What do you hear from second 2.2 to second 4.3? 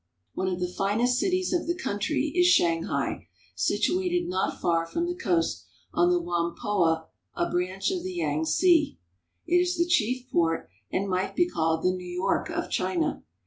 is Shanghai7 situated